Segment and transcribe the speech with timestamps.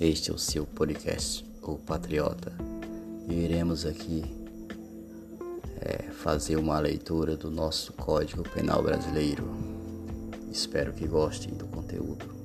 [0.00, 2.54] Este é o seu podcast, O Patriota.
[3.28, 4.24] E iremos aqui
[5.78, 9.44] é, fazer uma leitura do nosso Código Penal Brasileiro.
[10.50, 12.39] Espero que gostem do conteúdo.